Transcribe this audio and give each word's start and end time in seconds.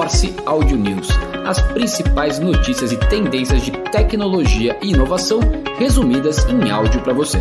Morse 0.00 0.34
Audio 0.46 0.78
News, 0.78 1.10
as 1.46 1.60
principais 1.60 2.38
notícias 2.38 2.90
e 2.90 2.96
tendências 2.96 3.60
de 3.60 3.70
tecnologia 3.70 4.74
e 4.80 4.92
inovação 4.92 5.40
resumidas 5.78 6.38
em 6.46 6.70
áudio 6.70 7.02
para 7.02 7.12
você. 7.12 7.38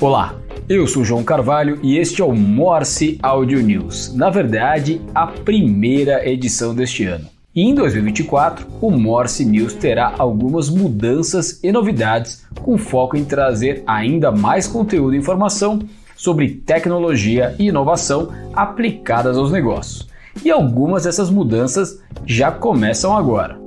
Olá, 0.00 0.36
eu 0.68 0.86
sou 0.86 1.04
João 1.04 1.24
Carvalho 1.24 1.80
e 1.82 1.98
este 1.98 2.22
é 2.22 2.24
o 2.24 2.32
Morse 2.32 3.18
Audio 3.20 3.60
News. 3.60 4.14
Na 4.14 4.30
verdade, 4.30 5.00
a 5.12 5.26
primeira 5.26 6.24
edição 6.24 6.72
deste 6.72 7.04
ano. 7.04 7.26
E 7.52 7.62
em 7.62 7.74
2024, 7.74 8.64
o 8.80 8.92
Morse 8.92 9.44
News 9.44 9.74
terá 9.74 10.14
algumas 10.16 10.70
mudanças 10.70 11.58
e 11.64 11.72
novidades, 11.72 12.46
com 12.62 12.78
foco 12.78 13.16
em 13.16 13.24
trazer 13.24 13.82
ainda 13.88 14.30
mais 14.30 14.68
conteúdo 14.68 15.16
e 15.16 15.18
informação 15.18 15.80
sobre 16.16 16.48
tecnologia 16.66 17.54
e 17.58 17.68
inovação 17.68 18.32
aplicadas 18.52 19.36
aos 19.36 19.50
negócios. 19.50 20.08
E 20.44 20.50
algumas 20.50 21.04
dessas 21.04 21.30
mudanças 21.30 22.00
já 22.26 22.50
começam 22.50 23.16
agora. 23.16 23.64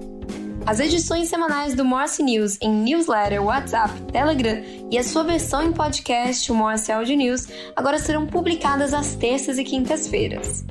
As 0.66 0.82
edições 0.82 1.30
semanais 1.30 1.74
do 1.74 1.86
Morse 1.86 2.22
News 2.22 2.58
em 2.62 2.70
newsletter, 2.70 3.42
WhatsApp, 3.42 4.02
Telegram 4.12 4.62
e 4.92 4.98
a 4.98 5.04
sua 5.04 5.24
versão 5.24 5.64
em 5.64 5.72
podcast, 5.72 6.52
o 6.52 6.56
Morse 6.56 6.92
Audio 6.92 7.16
News, 7.16 7.48
agora 7.74 7.98
serão 7.98 8.28
publicadas 8.28 8.94
às 8.94 9.16
terças 9.16 9.58
e 9.58 9.64
quintas-feiras. 9.64 10.66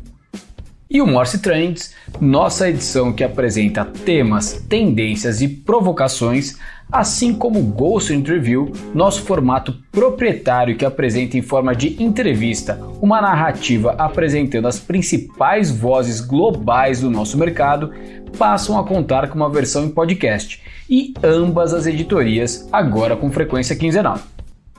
E 0.89 1.01
o 1.01 1.07
Morse 1.07 1.39
Trends, 1.39 1.95
nossa 2.21 2.69
edição 2.69 3.13
que 3.13 3.25
apresenta 3.25 3.85
temas, 3.85 4.65
tendências 4.69 5.41
e 5.41 5.49
provocações, 5.49 6.59
assim 6.91 7.35
como 7.35 7.59
o 7.59 7.63
Ghost 7.63 8.13
Interview, 8.13 8.73
nosso 8.95 9.23
formato 9.23 9.75
proprietário 9.91 10.77
que 10.77 10.85
apresenta 10.85 11.37
em 11.37 11.43
forma 11.43 11.75
de 11.75 12.03
entrevista 12.03 12.81
uma 13.01 13.21
narrativa 13.21 13.95
apresentando 13.99 14.69
as 14.69 14.79
principais 14.79 15.71
vozes 15.71 16.21
globais 16.21 17.01
do 17.01 17.11
nosso 17.11 17.37
mercado, 17.37 17.93
passam 18.39 18.79
a 18.79 18.85
contar 18.85 19.29
com 19.29 19.37
uma 19.37 19.51
versão 19.51 19.85
em 19.85 19.91
podcast, 19.91 20.63
e 20.89 21.15
ambas 21.23 21.73
as 21.75 21.87
editorias 21.87 22.69
agora 22.73 23.17
com 23.17 23.31
frequência 23.31 23.75
quinzenal. 23.75 24.19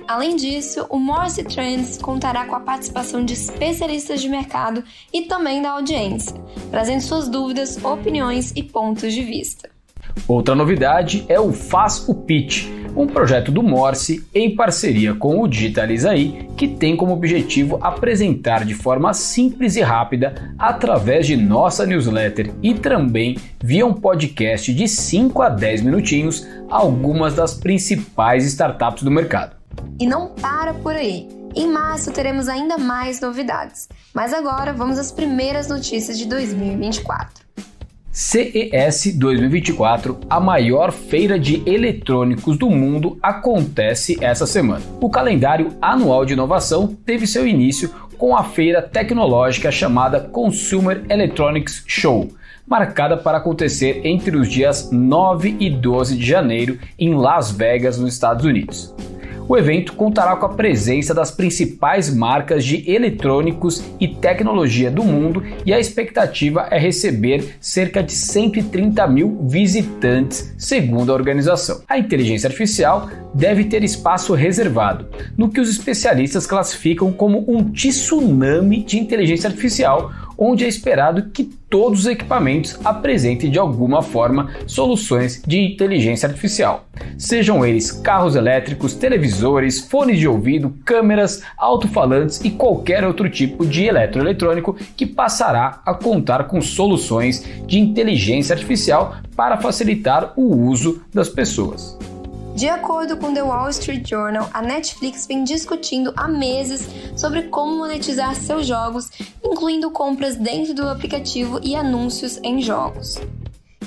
Além 0.08 0.38
disso, 0.38 0.86
o 0.90 0.98
Morse 0.98 1.44
Trends 1.44 1.98
contará 1.98 2.46
com 2.46 2.56
a 2.56 2.62
participação 2.62 3.26
de 3.26 3.34
especialistas 3.34 4.22
de 4.22 4.30
mercado 4.30 4.82
e 5.12 5.24
também 5.24 5.62
da 5.62 5.72
audiência, 5.72 6.34
trazendo 6.72 7.02
suas 7.02 7.28
dúvidas, 7.28 7.84
opiniões 7.84 8.54
e 8.56 8.64
pontos 8.64 9.14
de 9.14 9.22
vista. 9.22 9.77
Outra 10.28 10.56
novidade 10.56 11.26
é 11.28 11.40
o 11.40 11.52
Faz 11.52 12.08
o 12.08 12.16
Pitch, 12.16 12.68
um 12.96 13.06
projeto 13.06 13.52
do 13.52 13.62
Morse 13.62 14.28
em 14.34 14.56
parceria 14.56 15.14
com 15.14 15.42
o 15.42 15.48
Digitalizaí, 15.48 16.50
que 16.58 16.68
tem 16.68 16.96
como 16.96 17.14
objetivo 17.14 17.78
apresentar 17.82 18.66
de 18.66 18.74
forma 18.74 19.14
simples 19.14 19.76
e 19.76 19.82
rápida, 19.82 20.54
através 20.58 21.28
de 21.28 21.38
nossa 21.38 21.86
newsletter 21.86 22.54
e 22.64 22.74
também 22.74 23.38
via 23.64 23.86
um 23.86 23.94
podcast 23.94 24.74
de 24.74 24.88
5 24.88 25.42
a 25.42 25.50
10 25.50 25.82
minutinhos, 25.82 26.48
algumas 26.70 27.36
das 27.36 27.54
principais 27.54 28.46
startups 28.46 29.04
do 29.04 29.12
mercado. 29.12 29.56
E 30.00 30.08
não 30.08 30.30
para 30.30 30.74
por 30.74 30.94
aí. 30.94 31.28
Em 31.56 31.68
março 31.68 32.12
teremos 32.12 32.48
ainda 32.48 32.78
mais 32.78 33.20
novidades. 33.20 33.90
Mas 34.14 34.34
agora 34.34 34.74
vamos 34.74 35.00
às 35.00 35.12
primeiras 35.12 35.68
notícias 35.68 36.18
de 36.18 36.26
2024. 36.26 37.46
CES 38.20 39.14
2024, 39.16 40.18
a 40.28 40.40
maior 40.40 40.92
feira 40.92 41.38
de 41.38 41.62
eletrônicos 41.70 42.58
do 42.58 42.68
mundo, 42.68 43.20
acontece 43.22 44.18
essa 44.20 44.48
semana. 44.48 44.84
O 45.00 45.08
calendário 45.08 45.78
anual 45.80 46.26
de 46.26 46.34
inovação 46.34 46.88
teve 47.06 47.28
seu 47.28 47.46
início 47.46 47.94
com 48.18 48.36
a 48.36 48.44
feira 48.44 48.82
tecnológica 48.82 49.72
chamada 49.72 50.20
Consumer 50.20 51.06
Electronics 51.08 51.84
Show, 51.86 52.30
marcada 52.66 53.18
para 53.18 53.38
acontecer 53.38 54.02
entre 54.04 54.36
os 54.36 54.50
dias 54.50 54.90
9 54.92 55.56
e 55.60 55.70
12 55.70 56.18
de 56.18 56.26
janeiro 56.26 56.80
em 56.98 57.14
Las 57.14 57.52
Vegas, 57.52 58.00
nos 58.00 58.14
Estados 58.14 58.44
Unidos. 58.44 58.96
O 59.50 59.58
evento 59.58 59.94
contará 59.94 60.36
com 60.36 60.46
a 60.46 60.54
presença 60.56 61.14
das 61.14 61.32
principais 61.32 62.14
marcas 62.14 62.66
de 62.66 62.84
eletrônicos 62.92 63.82
e 63.98 64.06
tecnologia 64.06 64.92
do 64.92 65.06
mundo 65.06 65.42
e 65.66 65.74
a 65.74 65.80
expectativa 65.80 66.68
é 66.70 66.78
receber 66.78 67.56
cerca 67.62 68.04
de 68.04 68.12
130 68.12 69.08
mil 69.08 69.48
visitantes, 69.48 70.54
segundo 70.58 71.14
a 71.14 71.16
organização. 71.16 71.82
A 71.88 71.98
inteligência 71.98 72.48
artificial 72.48 73.10
deve 73.34 73.64
ter 73.64 73.86
espaço 73.86 74.34
reservado, 74.34 75.08
no 75.38 75.50
que 75.50 75.62
os 75.62 75.70
especialistas 75.70 76.46
classificam 76.46 77.14
como 77.14 77.46
um 77.48 77.72
tsunami 77.72 78.84
de 78.84 79.00
inteligência 79.00 79.50
artificial 79.50 80.12
onde 80.38 80.64
é 80.64 80.68
esperado 80.68 81.30
que 81.30 81.44
todos 81.44 82.02
os 82.02 82.06
equipamentos 82.06 82.78
apresentem 82.86 83.50
de 83.50 83.60
alguma 83.60 84.02
forma 84.02 84.52
soluções 84.66 85.42
de 85.46 85.60
inteligência 85.60 86.28
artificial, 86.28 86.88
sejam 87.18 87.66
eles 87.66 87.92
carros 87.92 88.36
elétricos, 88.36 88.94
televisores, 88.94 89.80
fones 89.80 90.20
de 90.20 90.28
ouvido, 90.28 90.76
câmeras, 90.86 91.44
alto-falantes 91.58 92.40
e 92.44 92.52
qualquer 92.52 93.04
outro 93.04 93.30
tipo 93.30 93.66
de 93.66 93.86
eletroeletrônico 93.86 94.76
que 94.96 95.06
passará 95.06 95.82
a 95.86 95.94
contar 95.94 96.46
com 96.46 96.62
soluções 96.62 97.46
de 97.66 97.80
inteligência 97.80 98.54
artificial 98.54 99.16
para 99.36 99.58
facilitar 99.58 100.34
o 100.36 100.56
uso 100.56 101.02
das 101.14 101.30
pessoas. 101.30 101.98
De 102.58 102.68
acordo 102.68 103.16
com 103.18 103.32
The 103.32 103.44
Wall 103.44 103.70
Street 103.70 104.10
Journal, 104.10 104.50
a 104.52 104.64
Netflix 104.64 105.28
vem 105.28 105.44
discutindo 105.44 106.12
há 106.18 106.28
meses 106.28 106.90
sobre 107.16 107.44
como 107.44 107.78
monetizar 107.78 108.34
seus 108.34 108.66
jogos, 108.66 109.12
incluindo 109.44 109.92
compras 109.92 110.36
dentro 110.36 110.74
do 110.74 110.90
aplicativo 110.90 111.60
e 111.62 111.76
anúncios 111.76 112.40
em 112.42 112.60
jogos. 112.60 113.22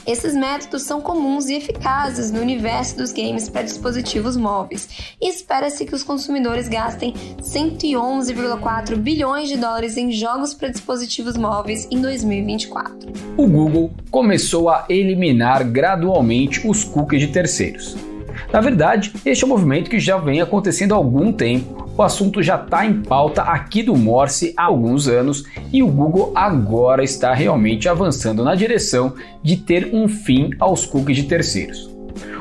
Esses 0.06 0.34
métodos 0.34 0.82
são 0.82 1.00
comuns 1.00 1.48
e 1.48 1.54
eficazes 1.54 2.30
no 2.30 2.40
universo 2.40 2.96
dos 2.96 3.12
games 3.12 3.48
para 3.48 3.62
dispositivos 3.62 4.36
móveis, 4.36 5.16
e 5.20 5.28
espera-se 5.28 5.84
que 5.84 5.94
os 5.96 6.04
consumidores 6.04 6.68
gastem 6.68 7.12
111,4 7.42 8.94
bilhões 8.94 9.48
de 9.48 9.56
dólares 9.56 9.96
em 9.96 10.12
jogos 10.12 10.54
para 10.54 10.68
dispositivos 10.68 11.36
móveis 11.36 11.88
em 11.90 12.00
2024. 12.00 13.12
O 13.36 13.48
Google 13.48 13.90
começou 14.12 14.68
a 14.68 14.86
eliminar 14.88 15.64
gradualmente 15.64 16.64
os 16.64 16.84
cookies 16.84 17.22
de 17.22 17.32
terceiros. 17.32 18.09
Na 18.52 18.60
verdade, 18.60 19.12
este 19.24 19.44
é 19.44 19.46
um 19.46 19.50
movimento 19.50 19.88
que 19.88 20.00
já 20.00 20.16
vem 20.16 20.40
acontecendo 20.40 20.92
há 20.92 20.96
algum 20.96 21.32
tempo. 21.32 21.88
O 21.96 22.02
assunto 22.02 22.42
já 22.42 22.56
está 22.56 22.84
em 22.84 23.00
pauta 23.02 23.42
aqui 23.42 23.82
do 23.82 23.94
Morse 23.94 24.52
há 24.56 24.64
alguns 24.64 25.06
anos 25.06 25.44
e 25.72 25.82
o 25.82 25.88
Google 25.88 26.32
agora 26.34 27.04
está 27.04 27.32
realmente 27.32 27.88
avançando 27.88 28.42
na 28.42 28.54
direção 28.54 29.14
de 29.42 29.56
ter 29.56 29.90
um 29.92 30.08
fim 30.08 30.50
aos 30.58 30.84
cookies 30.84 31.18
de 31.18 31.24
terceiros. 31.24 31.89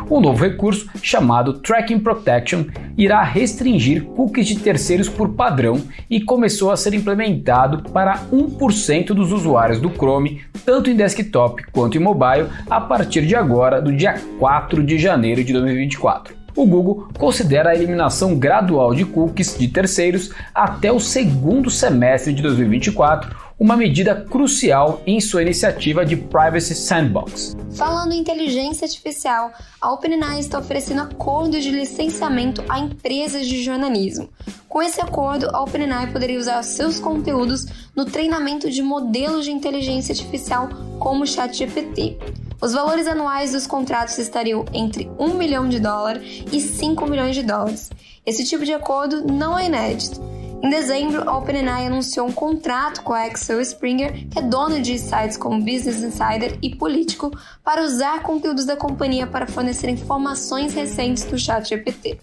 Um 0.09 0.19
novo 0.19 0.43
recurso, 0.43 0.89
chamado 1.03 1.53
Tracking 1.59 1.99
Protection, 1.99 2.65
irá 2.97 3.21
restringir 3.21 4.05
cookies 4.05 4.47
de 4.47 4.55
terceiros 4.57 5.07
por 5.07 5.29
padrão 5.35 5.83
e 6.09 6.19
começou 6.19 6.71
a 6.71 6.77
ser 6.77 6.95
implementado 6.95 7.87
para 7.91 8.25
1% 8.31 9.07
dos 9.13 9.31
usuários 9.31 9.79
do 9.79 9.91
Chrome, 9.91 10.41
tanto 10.65 10.89
em 10.89 10.95
desktop 10.95 11.63
quanto 11.71 11.95
em 11.95 12.01
mobile, 12.01 12.47
a 12.67 12.81
partir 12.81 13.23
de 13.25 13.35
agora, 13.35 13.79
do 13.79 13.95
dia 13.95 14.19
4 14.39 14.83
de 14.83 14.97
janeiro 14.97 15.43
de 15.43 15.53
2024 15.53 16.39
o 16.55 16.65
Google 16.65 17.07
considera 17.17 17.69
a 17.69 17.75
eliminação 17.75 18.37
gradual 18.37 18.93
de 18.93 19.05
cookies 19.05 19.57
de 19.57 19.69
terceiros 19.69 20.31
até 20.53 20.91
o 20.91 20.99
segundo 20.99 21.69
semestre 21.69 22.33
de 22.33 22.41
2024 22.41 23.48
uma 23.59 23.75
medida 23.75 24.15
crucial 24.15 25.03
em 25.05 25.19
sua 25.19 25.41
iniciativa 25.41 26.05
de 26.05 26.15
Privacy 26.15 26.73
Sandbox. 26.73 27.57
Falando 27.75 28.13
em 28.13 28.19
inteligência 28.19 28.85
artificial, 28.85 29.51
a 29.81 29.91
OpenAI 29.91 30.39
está 30.39 30.57
oferecendo 30.57 31.01
acordos 31.01 31.61
de 31.61 31.69
licenciamento 31.69 32.63
a 32.69 32.79
empresas 32.79 33.45
de 33.45 33.61
jornalismo. 33.61 34.29
Com 34.69 34.81
esse 34.81 35.01
acordo, 35.01 35.49
a 35.53 35.61
OpenAI 35.61 36.11
poderia 36.11 36.39
usar 36.39 36.63
seus 36.63 36.99
conteúdos 36.99 37.65
no 37.93 38.05
treinamento 38.05 38.69
de 38.69 38.81
modelos 38.81 39.43
de 39.43 39.51
inteligência 39.51 40.13
artificial 40.13 40.69
como 40.97 41.23
o 41.23 41.27
ChatGPT. 41.27 42.17
Os 42.61 42.73
valores 42.73 43.07
anuais 43.07 43.51
dos 43.51 43.67
contratos 43.67 44.17
estariam 44.17 44.65
entre 44.73 45.09
1 45.17 45.33
milhão 45.33 45.67
de 45.67 45.79
dólares 45.79 46.45
e 46.51 46.61
5 46.61 47.07
milhões 47.07 47.35
de 47.35 47.43
dólares. 47.43 47.89
Esse 48.25 48.45
tipo 48.45 48.63
de 48.63 48.73
acordo 48.73 49.25
não 49.25 49.57
é 49.57 49.65
inédito. 49.65 50.28
Em 50.61 50.69
dezembro, 50.69 51.27
a 51.27 51.37
OpenAI 51.37 51.87
anunciou 51.87 52.27
um 52.27 52.33
contrato 52.33 53.01
com 53.01 53.13
a 53.13 53.23
Axel 53.23 53.61
Springer, 53.61 54.27
que 54.29 54.39
é 54.39 54.41
dona 54.41 54.81
de 54.81 54.99
sites 54.99 55.37
como 55.37 55.59
Business 55.59 56.03
Insider 56.03 56.57
e 56.61 56.75
Político, 56.75 57.31
para 57.63 57.81
usar 57.81 58.21
conteúdos 58.21 58.65
da 58.65 58.75
companhia 58.75 59.25
para 59.25 59.47
fornecer 59.47 59.89
informações 59.89 60.73
recentes 60.73 61.23
do 61.23 61.37
ChatGPT. 61.37 62.19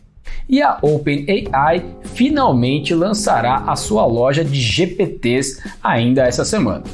E 0.47 0.61
a 0.61 0.79
OpenAI 0.83 1.97
finalmente 2.05 2.94
lançará 2.94 3.65
a 3.67 3.75
sua 3.75 4.05
loja 4.05 4.44
de 4.44 4.61
GPTs 4.61 5.62
ainda 5.83 6.27
essa 6.27 6.44
semana. 6.44 6.85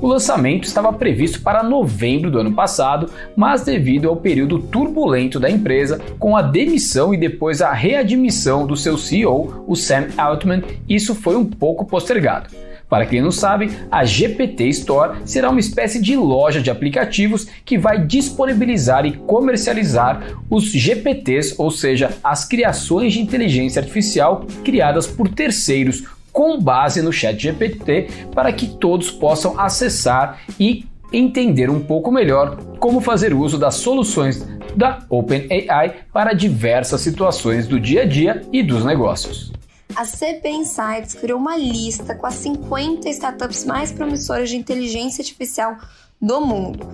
O 0.00 0.06
lançamento 0.06 0.64
estava 0.64 0.92
previsto 0.92 1.42
para 1.42 1.64
novembro 1.64 2.30
do 2.30 2.38
ano 2.38 2.52
passado, 2.52 3.10
mas 3.34 3.64
devido 3.64 4.08
ao 4.08 4.14
período 4.14 4.60
turbulento 4.60 5.40
da 5.40 5.50
empresa, 5.50 6.00
com 6.20 6.36
a 6.36 6.42
demissão 6.42 7.12
e 7.12 7.16
depois 7.16 7.60
a 7.60 7.72
readmissão 7.72 8.64
do 8.64 8.76
seu 8.76 8.96
CEO, 8.96 9.64
o 9.66 9.74
Sam 9.74 10.06
Altman, 10.16 10.62
isso 10.88 11.16
foi 11.16 11.34
um 11.34 11.44
pouco 11.44 11.84
postergado. 11.84 12.48
Para 12.88 13.06
quem 13.06 13.20
não 13.20 13.32
sabe, 13.32 13.70
a 13.90 14.04
GPT 14.04 14.68
Store 14.68 15.18
será 15.24 15.50
uma 15.50 15.60
espécie 15.60 16.00
de 16.00 16.16
loja 16.16 16.62
de 16.62 16.70
aplicativos 16.70 17.46
que 17.64 17.76
vai 17.76 18.00
disponibilizar 18.00 19.04
e 19.04 19.12
comercializar 19.12 20.38
os 20.48 20.70
GPTs, 20.70 21.56
ou 21.58 21.72
seja, 21.72 22.16
as 22.22 22.46
criações 22.46 23.12
de 23.12 23.20
inteligência 23.20 23.80
artificial 23.80 24.46
criadas 24.64 25.08
por 25.08 25.28
terceiros 25.28 26.04
com 26.38 26.56
base 26.56 27.02
no 27.02 27.12
Chat 27.12 27.36
GPT, 27.36 28.06
para 28.32 28.52
que 28.52 28.68
todos 28.68 29.10
possam 29.10 29.58
acessar 29.58 30.38
e 30.60 30.86
entender 31.12 31.68
um 31.68 31.80
pouco 31.80 32.12
melhor 32.12 32.56
como 32.78 33.00
fazer 33.00 33.34
uso 33.34 33.58
das 33.58 33.74
soluções 33.74 34.46
da 34.76 35.00
OpenAI 35.10 35.96
para 36.12 36.34
diversas 36.34 37.00
situações 37.00 37.66
do 37.66 37.80
dia 37.80 38.02
a 38.02 38.04
dia 38.04 38.42
e 38.52 38.62
dos 38.62 38.84
negócios 38.84 39.50
a 39.96 40.04
CP 40.04 40.48
Insights 40.48 41.14
criou 41.14 41.40
uma 41.40 41.56
lista 41.56 42.14
com 42.14 42.24
as 42.24 42.34
50 42.34 43.08
startups 43.08 43.64
mais 43.64 43.90
promissoras 43.90 44.48
de 44.48 44.56
inteligência 44.56 45.22
artificial 45.22 45.76
do 46.22 46.40
mundo. 46.40 46.86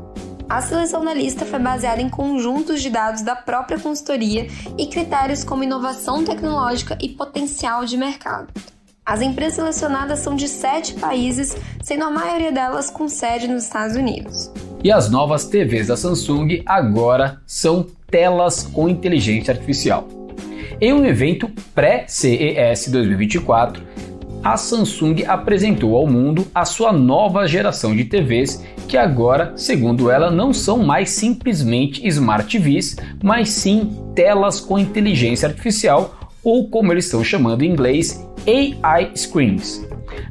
A 0.48 0.62
seleção 0.62 1.04
da 1.04 1.12
lista 1.12 1.44
foi 1.44 1.58
baseada 1.58 2.00
em 2.00 2.08
conjuntos 2.08 2.80
de 2.80 2.88
dados 2.88 3.20
da 3.20 3.36
própria 3.36 3.78
consultoria 3.78 4.46
e 4.78 4.86
critérios 4.86 5.44
como 5.44 5.64
inovação 5.64 6.24
tecnológica 6.24 6.96
e 6.98 7.10
potencial 7.10 7.84
de 7.84 7.98
mercado. 7.98 8.48
As 9.06 9.20
empresas 9.20 9.56
selecionadas 9.56 10.20
são 10.20 10.34
de 10.34 10.48
sete 10.48 10.94
países, 10.94 11.54
sendo 11.82 12.04
a 12.04 12.10
maioria 12.10 12.50
delas 12.50 12.88
com 12.88 13.06
sede 13.06 13.46
nos 13.46 13.64
Estados 13.64 13.96
Unidos. 13.96 14.50
E 14.82 14.90
as 14.90 15.10
novas 15.10 15.44
TVs 15.44 15.88
da 15.88 15.96
Samsung 15.96 16.62
agora 16.64 17.38
são 17.46 17.86
telas 18.10 18.62
com 18.62 18.88
inteligência 18.88 19.52
artificial. 19.52 20.08
Em 20.80 20.94
um 20.94 21.04
evento 21.04 21.50
pré-CES 21.74 22.88
2024, 22.88 23.82
a 24.42 24.56
Samsung 24.56 25.24
apresentou 25.26 25.96
ao 25.96 26.06
mundo 26.06 26.46
a 26.54 26.64
sua 26.64 26.90
nova 26.90 27.46
geração 27.46 27.94
de 27.94 28.06
TVs, 28.06 28.64
que 28.88 28.96
agora, 28.96 29.52
segundo 29.54 30.10
ela, 30.10 30.30
não 30.30 30.52
são 30.52 30.78
mais 30.78 31.10
simplesmente 31.10 32.06
Smart 32.08 32.50
TVs, 32.50 32.96
mas 33.22 33.50
sim 33.50 33.98
telas 34.14 34.60
com 34.60 34.78
inteligência 34.78 35.48
artificial, 35.48 36.14
ou 36.44 36.68
como 36.68 36.92
eles 36.92 37.06
estão 37.06 37.24
chamando 37.24 37.62
em 37.62 37.70
inglês, 37.70 38.28
AI 38.46 39.10
Screens. 39.16 39.84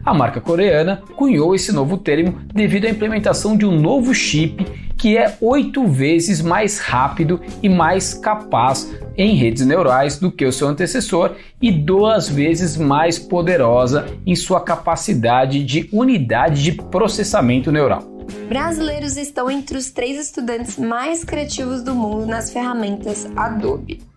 A 0.05 0.13
marca 0.13 0.39
coreana 0.39 1.01
cunhou 1.15 1.55
esse 1.55 1.71
novo 1.71 1.97
termo 1.97 2.39
devido 2.53 2.85
à 2.85 2.89
implementação 2.89 3.57
de 3.57 3.65
um 3.65 3.79
novo 3.79 4.13
chip 4.13 4.65
que 5.03 5.17
é 5.17 5.37
oito 5.41 5.85
vezes 5.85 6.41
mais 6.41 6.79
rápido 6.79 7.41
e 7.61 7.67
mais 7.67 8.13
capaz 8.13 8.95
em 9.17 9.35
redes 9.35 9.65
neurais 9.65 10.17
do 10.17 10.31
que 10.31 10.45
o 10.45 10.51
seu 10.53 10.67
antecessor 10.67 11.35
e 11.61 11.71
duas 11.71 12.29
vezes 12.29 12.77
mais 12.77 13.19
poderosa 13.19 14.05
em 14.25 14.33
sua 14.33 14.61
capacidade 14.61 15.61
de 15.63 15.89
unidade 15.91 16.63
de 16.63 16.71
processamento 16.71 17.69
neural. 17.69 18.01
Brasileiros 18.47 19.17
estão 19.17 19.51
entre 19.51 19.77
os 19.77 19.91
três 19.91 20.17
estudantes 20.17 20.77
mais 20.77 21.23
criativos 21.25 21.83
do 21.83 21.93
mundo 21.93 22.25
nas 22.25 22.51
ferramentas 22.51 23.29
Adobe. 23.35 24.12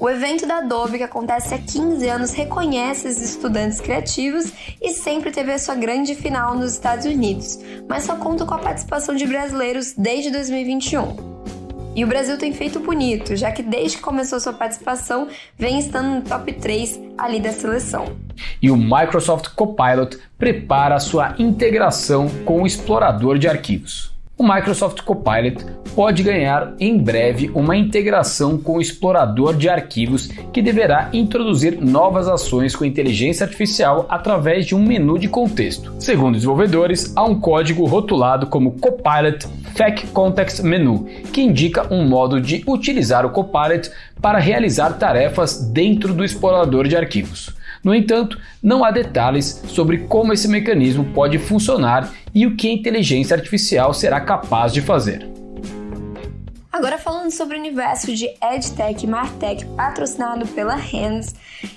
O 0.00 0.08
evento 0.08 0.46
da 0.46 0.56
Adobe, 0.56 0.96
que 0.96 1.04
acontece 1.04 1.52
há 1.52 1.58
15 1.58 2.08
anos, 2.08 2.32
reconhece 2.32 3.06
esses 3.06 3.32
estudantes 3.32 3.82
criativos 3.82 4.50
e 4.80 4.94
sempre 4.94 5.30
teve 5.30 5.52
a 5.52 5.58
sua 5.58 5.74
grande 5.74 6.14
final 6.14 6.54
nos 6.54 6.72
Estados 6.72 7.04
Unidos, 7.04 7.58
mas 7.86 8.04
só 8.04 8.16
conta 8.16 8.46
com 8.46 8.54
a 8.54 8.58
participação 8.58 9.14
de 9.14 9.26
brasileiros 9.26 9.92
desde 9.92 10.30
2021. 10.30 11.30
E 11.94 12.02
o 12.02 12.06
Brasil 12.06 12.38
tem 12.38 12.50
feito 12.50 12.80
bonito, 12.80 13.36
já 13.36 13.52
que 13.52 13.62
desde 13.62 13.98
que 13.98 14.02
começou 14.02 14.40
sua 14.40 14.54
participação, 14.54 15.28
vem 15.58 15.78
estando 15.78 16.08
no 16.08 16.22
top 16.22 16.50
3 16.50 16.98
ali 17.18 17.38
da 17.38 17.52
seleção. 17.52 18.16
E 18.62 18.70
o 18.70 18.78
Microsoft 18.78 19.48
Copilot 19.54 20.16
prepara 20.38 20.98
sua 20.98 21.34
integração 21.38 22.26
com 22.46 22.62
o 22.62 22.66
explorador 22.66 23.38
de 23.38 23.46
arquivos. 23.46 24.09
O 24.40 24.42
Microsoft 24.42 25.02
Copilot 25.02 25.66
pode 25.94 26.22
ganhar 26.22 26.72
em 26.80 26.96
breve 26.96 27.50
uma 27.54 27.76
integração 27.76 28.56
com 28.56 28.78
o 28.78 28.80
explorador 28.80 29.54
de 29.54 29.68
arquivos 29.68 30.28
que 30.50 30.62
deverá 30.62 31.10
introduzir 31.12 31.78
novas 31.78 32.26
ações 32.26 32.74
com 32.74 32.86
inteligência 32.86 33.44
artificial 33.44 34.06
através 34.08 34.64
de 34.64 34.74
um 34.74 34.82
menu 34.82 35.18
de 35.18 35.28
contexto. 35.28 35.92
Segundo 35.98 36.36
desenvolvedores, 36.36 37.14
há 37.14 37.22
um 37.22 37.38
código 37.38 37.84
rotulado 37.84 38.46
como 38.46 38.78
Copilot 38.78 39.46
FAC 39.74 40.06
Context 40.06 40.62
Menu, 40.62 41.04
que 41.34 41.42
indica 41.42 41.92
um 41.92 42.08
modo 42.08 42.40
de 42.40 42.64
utilizar 42.66 43.26
o 43.26 43.30
Copilot 43.30 43.90
para 44.22 44.38
realizar 44.38 44.94
tarefas 44.94 45.70
dentro 45.70 46.14
do 46.14 46.24
explorador 46.24 46.88
de 46.88 46.96
arquivos. 46.96 47.59
No 47.82 47.94
entanto, 47.94 48.38
não 48.62 48.84
há 48.84 48.90
detalhes 48.90 49.62
sobre 49.68 49.98
como 49.98 50.32
esse 50.32 50.46
mecanismo 50.46 51.04
pode 51.14 51.38
funcionar 51.38 52.12
e 52.34 52.46
o 52.46 52.56
que 52.56 52.68
a 52.68 52.72
inteligência 52.72 53.34
artificial 53.34 53.94
será 53.94 54.20
capaz 54.20 54.72
de 54.72 54.80
fazer. 54.80 55.39
Agora 56.80 56.96
falando 56.96 57.30
sobre 57.30 57.58
o 57.58 57.60
universo 57.60 58.16
de 58.16 58.24
EdTech 58.40 59.04
e 59.04 59.06
MarTech 59.06 59.66
patrocinado 59.76 60.46
pela 60.46 60.76
Hands, 60.76 61.34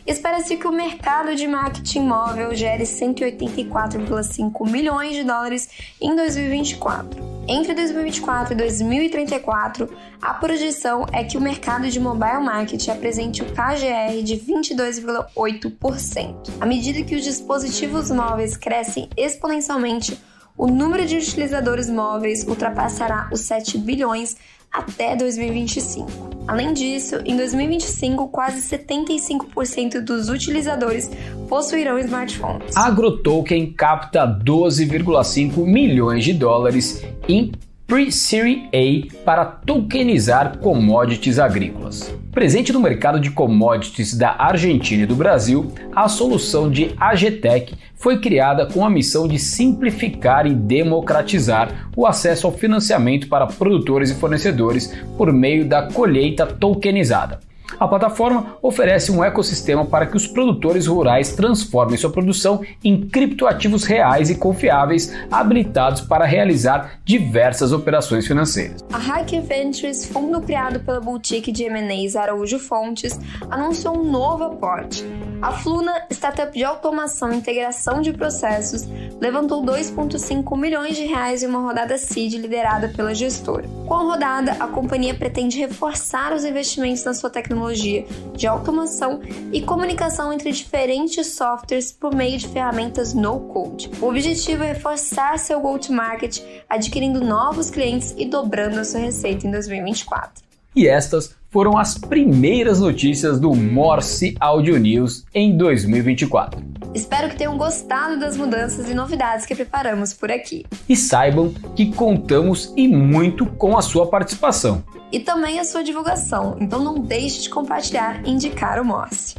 espera-se 0.08 0.56
que 0.56 0.66
o 0.66 0.72
mercado 0.72 1.36
de 1.36 1.46
marketing 1.46 2.04
móvel 2.04 2.56
gere 2.56 2.86
184,5 2.86 4.72
milhões 4.72 5.14
de 5.14 5.26
dólares 5.26 5.68
em 6.00 6.16
2024. 6.16 7.22
Entre 7.50 7.74
2024 7.74 8.54
e 8.54 8.56
2034, 8.56 9.94
a 10.22 10.36
projeção 10.36 11.06
é 11.12 11.26
que 11.26 11.38
o 11.38 11.42
mercado 11.42 11.90
de 11.90 12.00
mobile 12.00 12.42
marketing 12.42 12.92
apresente 12.92 13.44
o 13.44 13.48
KGR 13.48 14.24
de 14.24 14.38
22,8%. 14.38 16.50
À 16.62 16.66
medida 16.66 17.04
que 17.04 17.18
os 17.18 17.26
dispositivos 17.26 18.10
móveis 18.10 18.56
crescem 18.56 19.10
exponencialmente, 19.18 20.18
o 20.56 20.68
número 20.68 21.06
de 21.06 21.18
utilizadores 21.18 21.90
móveis 21.90 22.48
ultrapassará 22.48 23.28
os 23.34 23.42
7 23.42 23.78
bilhões 23.80 24.38
até 24.74 25.16
2025. 25.16 26.34
Além 26.48 26.74
disso, 26.74 27.18
em 27.25 27.38
2025, 27.38 28.28
quase 28.28 28.62
75% 28.75 30.02
dos 30.02 30.30
utilizadores 30.30 31.10
possuirão 31.48 31.98
smartphones. 32.00 32.75
AgroToken 32.75 33.72
capta 33.74 34.25
12,5 34.28 35.66
milhões 35.66 36.24
de 36.25 36.34
dólares 36.34 37.04
em 37.30 37.52
Pre-Series 37.86 38.70
A 38.74 39.24
para 39.26 39.46
tokenizar 39.46 40.58
commodities 40.60 41.38
agrícolas. 41.38 42.16
Presente 42.32 42.72
no 42.72 42.80
mercado 42.80 43.20
de 43.20 43.30
commodities 43.30 44.18
da 44.18 44.36
Argentina 44.40 45.04
e 45.04 45.06
do 45.06 45.16
Brasil, 45.16 45.72
a 45.94 46.08
solução 46.08 46.72
de 46.72 46.96
AGTEC 46.98 47.76
foi 47.96 48.20
criada 48.20 48.66
com 48.66 48.86
a 48.86 48.90
missão 48.90 49.28
de 49.28 49.38
simplificar 49.38 50.48
e 50.48 50.54
democratizar 50.56 51.90
o 51.96 52.08
acesso 52.08 52.48
ao 52.48 52.54
financiamento 52.54 53.28
para 53.28 53.48
produtores 53.48 54.10
e 54.10 54.16
fornecedores 54.16 54.98
por 55.18 55.32
meio 55.32 55.66
da 55.66 55.84
colheita 55.84 56.48
tokenizada. 56.48 57.40
A 57.80 57.88
plataforma 57.88 58.58
oferece 58.62 59.12
um 59.12 59.24
ecossistema 59.24 59.86
para 59.86 60.06
que 60.06 60.18
os 60.18 60.27
produtores 60.27 60.88
rurais 60.88 61.34
transformem 61.34 61.98
sua 61.98 62.10
produção 62.10 62.62
em 62.84 63.08
criptoativos 63.08 63.84
reais 63.84 64.30
e 64.30 64.36
confiáveis, 64.36 65.13
habilitados 65.32 66.01
para 66.01 66.25
realizar 66.25 67.00
diversas 67.03 67.72
operações 67.72 68.27
financeiras. 68.27 68.84
A 68.92 68.98
Hack 68.98 69.32
Ventures, 69.42 70.06
fundo 70.06 70.42
criado 70.42 70.80
pela 70.80 71.00
boutique 71.00 71.51
de 71.51 71.63
M&As 71.63 72.15
Araújo 72.15 72.60
Fontes, 72.60 73.20
anunciou 73.50 73.98
um 73.98 74.10
novo 74.10 74.44
aporte. 74.44 75.06
A 75.44 75.52
Fluna, 75.52 76.08
startup 76.10 76.58
de 76.58 76.64
automação 76.64 77.34
e 77.34 77.36
integração 77.36 78.00
de 78.00 78.14
processos, 78.14 78.88
levantou 79.20 79.62
2,5 79.62 80.58
milhões 80.58 80.96
de 80.96 81.04
reais 81.04 81.44
em 81.44 81.48
uma 81.48 81.60
rodada 81.60 81.98
seed 81.98 82.36
liderada 82.36 82.88
pela 82.88 83.14
gestora. 83.14 83.68
Com 83.86 83.94
a 83.94 84.04
rodada, 84.04 84.54
a 84.54 84.68
companhia 84.70 85.14
pretende 85.14 85.60
reforçar 85.60 86.32
os 86.32 86.46
investimentos 86.46 87.04
na 87.04 87.14
sua 87.14 87.30
tecnologia 87.30 88.06
de 88.34 88.48
automação 88.48 89.20
e 89.52 89.62
comunicação 89.62 90.32
entre 90.32 90.50
diferentes 90.50 91.36
softwares 91.36 91.92
por 91.92 92.16
meio 92.16 92.38
de 92.38 92.48
ferramentas 92.48 93.14
no-code. 93.14 93.92
O 94.02 94.08
objetivo 94.08 94.64
é 94.64 94.68
reforçar 94.68 95.38
seu 95.38 95.60
go-to-market, 95.60 96.40
adquirindo 96.70 97.20
novos 97.20 97.70
clientes 97.70 98.16
e 98.18 98.24
dobrando 98.24 98.80
a 98.80 98.86
sua 98.86 99.02
receita 99.02 99.46
em 99.46 99.52
2024. 99.52 100.42
E 100.74 100.88
estas 100.88 101.36
foram 101.53 101.77
as 101.77 101.95
primeiras 101.95 102.79
notícias 102.79 103.39
do 103.39 103.53
Morse 103.53 104.36
Audio 104.39 104.75
News 104.79 105.24
em 105.36 105.55
2024. 105.55 106.60
Espero 106.95 107.29
que 107.29 107.38
tenham 107.38 107.55
gostado 107.57 108.19
das 108.19 108.36
mudanças 108.36 108.89
e 108.89 108.95
novidades 108.95 109.45
que 109.45 109.53
preparamos 109.53 110.13
por 110.13 110.31
aqui. 110.31 110.65
E 110.89 110.95
saibam 110.95 111.53
que 111.75 111.93
contamos 111.93 112.74
e 112.75 112.88
muito 112.88 113.45
com 113.45 113.77
a 113.77 113.83
sua 113.83 114.07
participação 114.07 114.83
e 115.12 115.19
também 115.19 115.60
a 115.60 115.63
sua 115.63 115.83
divulgação. 115.83 116.57
Então 116.60 116.83
não 116.83 116.95
deixe 116.95 117.43
de 117.43 117.50
compartilhar 117.50 118.25
e 118.25 118.31
indicar 118.31 118.81
o 118.81 118.86
Morse. 118.86 119.36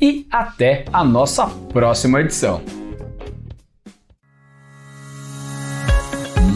E 0.00 0.24
até 0.30 0.84
a 0.92 1.02
nossa 1.02 1.48
próxima 1.72 2.20
edição. 2.20 2.62